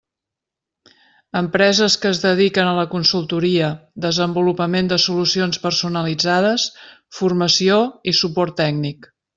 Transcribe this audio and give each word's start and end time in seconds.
Empreses 1.41 1.97
que 2.05 2.13
es 2.13 2.21
dediquen 2.23 2.69
a 2.71 2.77
la 2.79 2.87
consultoria, 2.95 3.69
desenvolupament 4.07 4.91
de 4.95 5.01
solucions 5.07 5.63
personalitzades, 5.69 6.69
formació 7.21 7.81
i 8.15 8.19
suport 8.23 8.63
tècnic. 8.65 9.11